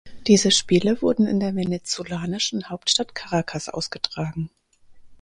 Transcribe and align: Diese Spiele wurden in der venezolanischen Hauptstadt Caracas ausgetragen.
Diese 0.25 0.49
Spiele 0.49 0.99
wurden 1.03 1.27
in 1.27 1.39
der 1.39 1.53
venezolanischen 1.53 2.69
Hauptstadt 2.71 3.13
Caracas 3.13 3.69
ausgetragen. 3.69 4.49